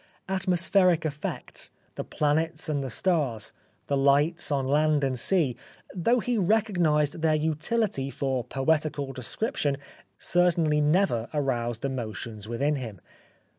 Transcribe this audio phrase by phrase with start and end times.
[0.27, 3.53] Atmospheric effects, the planets and the stars,
[3.85, 5.55] the lights on land and sea,
[5.93, 9.77] though he recognised their utility for poetical description,
[10.17, 12.99] certainly never aroused emotions within him.